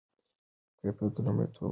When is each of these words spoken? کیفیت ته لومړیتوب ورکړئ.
کیفیت 0.81 1.11
ته 1.15 1.19
لومړیتوب 1.25 1.61
ورکړئ. 1.61 1.69